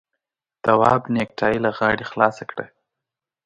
[0.63, 2.65] تواب نېکټايي له غاړې خلاصه کړه.